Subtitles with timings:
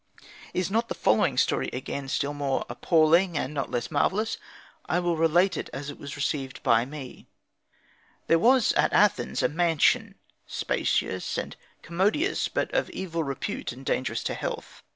[0.51, 4.39] Is not the following story again still more appalling and not less marvelous?
[4.89, 7.27] I will relate it as it was received by me:
[8.25, 10.15] There was at Athens a mansion,
[10.47, 14.81] spacious and commodious, but of evil repute and dangerous to health.